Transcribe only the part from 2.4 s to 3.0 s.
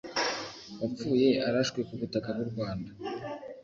Rwanda